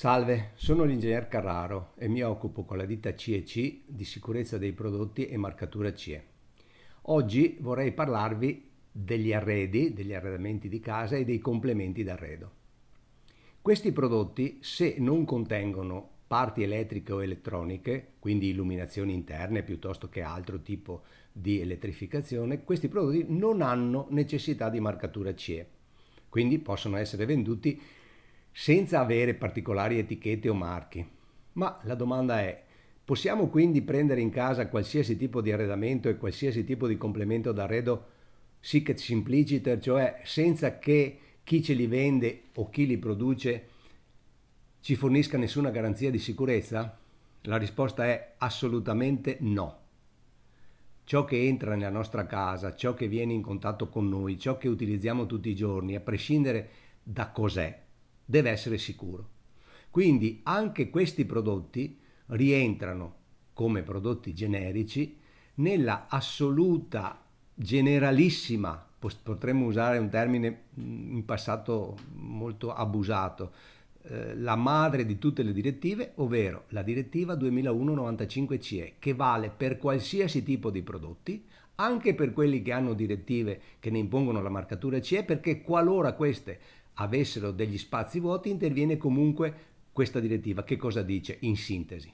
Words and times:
Salve, 0.00 0.52
sono 0.54 0.84
l'ingegner 0.84 1.28
Carraro 1.28 1.92
e 1.98 2.08
mi 2.08 2.22
occupo 2.22 2.64
con 2.64 2.78
la 2.78 2.86
ditta 2.86 3.14
CEC 3.14 3.80
di 3.84 4.04
sicurezza 4.06 4.56
dei 4.56 4.72
prodotti 4.72 5.26
e 5.26 5.36
marcatura 5.36 5.92
CE. 5.92 6.24
Oggi 7.02 7.58
vorrei 7.60 7.92
parlarvi 7.92 8.70
degli 8.90 9.34
arredi, 9.34 9.92
degli 9.92 10.14
arredamenti 10.14 10.70
di 10.70 10.80
casa 10.80 11.16
e 11.16 11.26
dei 11.26 11.38
complementi 11.38 12.02
d'arredo. 12.02 12.50
Questi 13.60 13.92
prodotti, 13.92 14.60
se 14.62 14.94
non 14.96 15.26
contengono 15.26 16.08
parti 16.26 16.62
elettriche 16.62 17.12
o 17.12 17.22
elettroniche, 17.22 18.12
quindi 18.20 18.48
illuminazioni 18.48 19.12
interne 19.12 19.62
piuttosto 19.62 20.08
che 20.08 20.22
altro 20.22 20.62
tipo 20.62 21.02
di 21.30 21.60
elettrificazione, 21.60 22.64
questi 22.64 22.88
prodotti 22.88 23.26
non 23.28 23.60
hanno 23.60 24.06
necessità 24.08 24.70
di 24.70 24.80
marcatura 24.80 25.34
CE, 25.34 25.68
quindi 26.30 26.58
possono 26.58 26.96
essere 26.96 27.26
venduti 27.26 27.78
senza 28.52 29.00
avere 29.00 29.34
particolari 29.34 29.98
etichette 29.98 30.48
o 30.48 30.54
marchi. 30.54 31.06
Ma 31.52 31.78
la 31.82 31.94
domanda 31.94 32.40
è, 32.40 32.62
possiamo 33.04 33.48
quindi 33.48 33.82
prendere 33.82 34.20
in 34.20 34.30
casa 34.30 34.68
qualsiasi 34.68 35.16
tipo 35.16 35.40
di 35.40 35.52
arredamento 35.52 36.08
e 36.08 36.16
qualsiasi 36.16 36.64
tipo 36.64 36.86
di 36.86 36.96
complemento 36.96 37.52
d'arredo 37.52 38.06
sic 38.60 38.90
et 38.90 38.98
simpliciter, 38.98 39.78
cioè 39.80 40.20
senza 40.24 40.78
che 40.78 41.18
chi 41.42 41.62
ce 41.62 41.72
li 41.72 41.86
vende 41.86 42.42
o 42.54 42.68
chi 42.68 42.86
li 42.86 42.98
produce 42.98 43.68
ci 44.80 44.94
fornisca 44.94 45.36
nessuna 45.36 45.70
garanzia 45.70 46.10
di 46.10 46.18
sicurezza? 46.18 46.98
La 47.42 47.56
risposta 47.56 48.06
è 48.06 48.34
assolutamente 48.38 49.38
no. 49.40 49.78
Ciò 51.04 51.24
che 51.24 51.46
entra 51.46 51.74
nella 51.74 51.90
nostra 51.90 52.26
casa, 52.26 52.74
ciò 52.74 52.94
che 52.94 53.08
viene 53.08 53.32
in 53.32 53.42
contatto 53.42 53.88
con 53.88 54.08
noi, 54.08 54.38
ciò 54.38 54.56
che 54.56 54.68
utilizziamo 54.68 55.26
tutti 55.26 55.48
i 55.48 55.56
giorni, 55.56 55.96
a 55.96 56.00
prescindere 56.00 56.68
da 57.02 57.30
cos'è, 57.30 57.78
deve 58.30 58.50
essere 58.50 58.78
sicuro. 58.78 59.28
Quindi 59.90 60.40
anche 60.44 60.88
questi 60.88 61.24
prodotti 61.24 61.98
rientrano 62.26 63.16
come 63.52 63.82
prodotti 63.82 64.32
generici 64.32 65.18
nella 65.54 66.06
assoluta, 66.08 67.20
generalissima, 67.52 68.86
potremmo 69.22 69.66
usare 69.66 69.98
un 69.98 70.08
termine 70.08 70.62
mm, 70.78 71.16
in 71.16 71.24
passato 71.24 71.96
molto 72.12 72.72
abusato, 72.72 73.52
eh, 74.02 74.36
la 74.36 74.54
madre 74.54 75.04
di 75.04 75.18
tutte 75.18 75.42
le 75.42 75.52
direttive, 75.52 76.12
ovvero 76.16 76.64
la 76.68 76.82
direttiva 76.82 77.34
2001-95-CE, 77.34 78.94
che 79.00 79.12
vale 79.12 79.50
per 79.50 79.76
qualsiasi 79.76 80.44
tipo 80.44 80.70
di 80.70 80.82
prodotti, 80.82 81.44
anche 81.80 82.14
per 82.14 82.32
quelli 82.32 82.62
che 82.62 82.72
hanno 82.72 82.92
direttive 82.92 83.60
che 83.80 83.90
ne 83.90 83.98
impongono 83.98 84.40
la 84.40 84.50
marcatura 84.50 85.00
CE, 85.00 85.24
perché 85.24 85.62
qualora 85.62 86.12
queste 86.12 86.60
avessero 86.94 87.50
degli 87.50 87.78
spazi 87.78 88.20
vuoti, 88.20 88.50
interviene 88.50 88.96
comunque 88.96 89.54
questa 89.92 90.20
direttiva. 90.20 90.64
Che 90.64 90.76
cosa 90.76 91.02
dice 91.02 91.38
in 91.40 91.56
sintesi? 91.56 92.12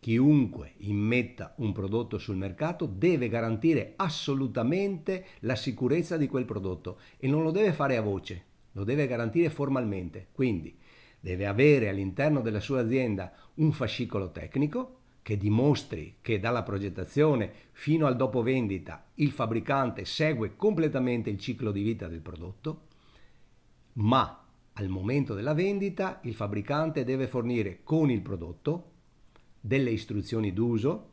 Chiunque 0.00 0.74
immetta 0.78 1.52
un 1.58 1.72
prodotto 1.72 2.16
sul 2.16 2.36
mercato 2.36 2.86
deve 2.86 3.28
garantire 3.28 3.92
assolutamente 3.96 5.26
la 5.40 5.56
sicurezza 5.56 6.16
di 6.16 6.26
quel 6.26 6.46
prodotto 6.46 6.98
e 7.18 7.28
non 7.28 7.42
lo 7.42 7.50
deve 7.50 7.74
fare 7.74 7.98
a 7.98 8.00
voce, 8.00 8.44
lo 8.72 8.84
deve 8.84 9.06
garantire 9.06 9.50
formalmente. 9.50 10.28
Quindi 10.32 10.74
deve 11.20 11.46
avere 11.46 11.90
all'interno 11.90 12.40
della 12.40 12.60
sua 12.60 12.80
azienda 12.80 13.30
un 13.56 13.72
fascicolo 13.72 14.30
tecnico 14.30 15.00
che 15.22 15.36
dimostri 15.36 16.16
che 16.22 16.40
dalla 16.40 16.62
progettazione 16.62 17.52
fino 17.72 18.06
al 18.06 18.16
dopo 18.16 18.42
vendita 18.42 19.04
il 19.16 19.30
fabbricante 19.30 20.06
segue 20.06 20.56
completamente 20.56 21.28
il 21.28 21.38
ciclo 21.38 21.70
di 21.72 21.82
vita 21.82 22.08
del 22.08 22.20
prodotto 22.20 22.88
ma 23.94 24.46
al 24.74 24.88
momento 24.88 25.34
della 25.34 25.54
vendita 25.54 26.20
il 26.24 26.34
fabbricante 26.34 27.04
deve 27.04 27.26
fornire 27.26 27.80
con 27.82 28.10
il 28.10 28.22
prodotto 28.22 28.92
delle 29.60 29.90
istruzioni 29.90 30.52
d'uso, 30.52 31.08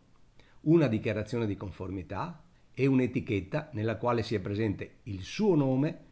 una 0.62 0.88
dichiarazione 0.88 1.46
di 1.46 1.58
conformità 1.58 2.44
e 2.74 2.86
un'etichetta 2.86 3.70
nella 3.74 3.98
quale 3.98 4.24
sia 4.24 4.40
presente 4.40 4.98
il 5.04 5.22
suo 5.22 5.56
nome, 5.56 6.06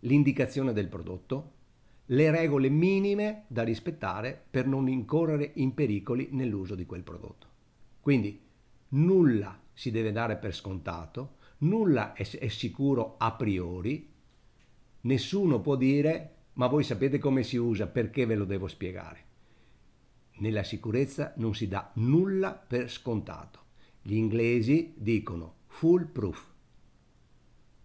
l'indicazione 0.00 0.72
del 0.72 0.88
prodotto, 0.88 1.52
le 2.06 2.30
regole 2.30 2.68
minime 2.68 3.44
da 3.48 3.64
rispettare 3.64 4.40
per 4.48 4.66
non 4.66 4.88
incorrere 4.88 5.50
in 5.54 5.74
pericoli 5.74 6.28
nell'uso 6.30 6.74
di 6.74 6.86
quel 6.86 7.02
prodotto. 7.02 7.46
Quindi 8.00 8.40
nulla 8.90 9.60
si 9.72 9.90
deve 9.90 10.12
dare 10.12 10.36
per 10.36 10.54
scontato, 10.54 11.38
nulla 11.58 12.12
è, 12.12 12.22
sicuro 12.22 13.16
a 13.18 13.32
priori, 13.32 14.14
Nessuno 15.06 15.60
può 15.60 15.76
dire 15.76 16.32
ma 16.54 16.66
voi 16.66 16.82
sapete 16.82 17.18
come 17.18 17.44
si 17.44 17.56
usa, 17.56 17.86
perché 17.86 18.26
ve 18.26 18.34
lo 18.34 18.44
devo 18.44 18.66
spiegare? 18.66 19.24
Nella 20.38 20.64
sicurezza 20.64 21.32
non 21.36 21.54
si 21.54 21.68
dà 21.68 21.92
nulla 21.96 22.52
per 22.52 22.90
scontato. 22.90 23.60
Gli 24.02 24.14
inglesi 24.14 24.94
dicono 24.96 25.58
full 25.66 26.10
proof, 26.10 26.44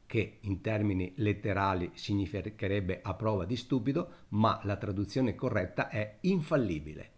che 0.08 0.38
in 0.40 0.62
termini 0.62 1.14
letterali 1.18 1.92
significherebbe 1.94 3.02
a 3.04 3.14
prova 3.14 3.46
di 3.46 3.56
stupido, 3.56 4.10
ma 4.30 4.60
la 4.64 4.78
traduzione 4.78 5.36
corretta 5.36 5.90
è 5.90 6.18
infallibile. 6.22 7.12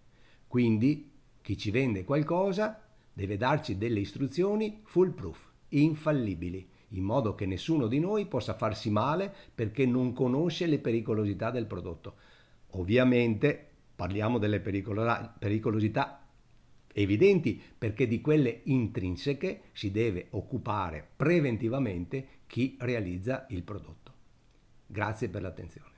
Quindi 0.48 1.12
chi 1.42 1.58
ci 1.58 1.72
vende 1.72 2.04
qualcosa 2.04 2.84
deve 3.14 3.38
darci 3.38 3.78
delle 3.78 4.00
istruzioni 4.02 4.82
full 4.84 5.14
proof, 5.14 5.52
infallibili 5.70 6.72
in 6.94 7.04
modo 7.04 7.36
che 7.36 7.46
nessuno 7.46 7.88
di 7.88 8.00
noi 8.00 8.26
possa 8.26 8.54
farsi 8.54 8.90
male 8.90 9.34
perché 9.54 9.86
non 9.86 10.14
conosce 10.14 10.66
le 10.66 10.80
pericolosità 10.80 11.52
del 11.52 11.66
prodotto. 11.66 12.16
Ovviamente 12.72 13.68
parliamo 13.96 14.38
delle 14.40 14.60
pericolosità 14.60 16.26
evidenti 16.94 17.62
perché 17.78 18.08
di 18.08 18.22
quelle 18.22 18.62
intrinseche 18.64 19.62
si 19.74 19.92
deve 19.92 20.28
occupare 20.32 21.08
preventivamente 21.16 22.28
chi 22.48 22.78
realizza 22.80 23.46
il 23.50 23.64
prodotto. 23.64 24.12
Grazie 24.86 25.30
per 25.30 25.42
l'attenzione. 25.42 25.93